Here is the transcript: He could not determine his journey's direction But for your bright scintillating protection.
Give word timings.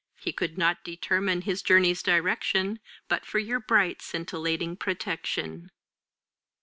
He 0.17 0.33
could 0.33 0.57
not 0.57 0.83
determine 0.83 1.41
his 1.41 1.61
journey's 1.61 2.01
direction 2.01 2.79
But 3.07 3.23
for 3.23 3.37
your 3.37 3.59
bright 3.59 4.01
scintillating 4.01 4.75
protection. 4.77 5.69